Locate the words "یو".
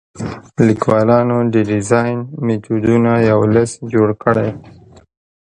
3.31-3.39